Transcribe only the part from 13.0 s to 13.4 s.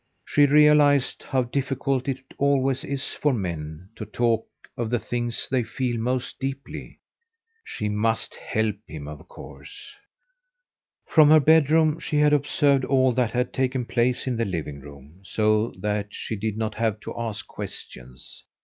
that